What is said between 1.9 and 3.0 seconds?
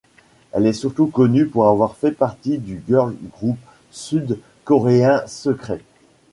fait partie du